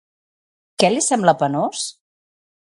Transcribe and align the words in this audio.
Què 0.83 0.89
li 0.95 1.05
sembla 1.09 1.37
penós? 1.43 1.87